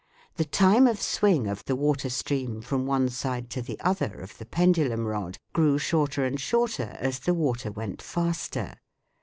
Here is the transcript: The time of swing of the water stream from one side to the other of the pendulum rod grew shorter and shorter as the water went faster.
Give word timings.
The 0.37 0.45
time 0.45 0.87
of 0.87 0.99
swing 0.99 1.45
of 1.45 1.63
the 1.65 1.75
water 1.75 2.09
stream 2.09 2.61
from 2.63 2.87
one 2.87 3.07
side 3.09 3.51
to 3.51 3.61
the 3.61 3.79
other 3.81 4.19
of 4.21 4.35
the 4.39 4.47
pendulum 4.47 5.05
rod 5.05 5.37
grew 5.53 5.77
shorter 5.77 6.25
and 6.25 6.39
shorter 6.39 6.97
as 6.99 7.19
the 7.19 7.35
water 7.35 7.69
went 7.71 8.01
faster. 8.01 8.73